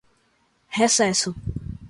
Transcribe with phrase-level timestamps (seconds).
[0.71, 1.31] recesso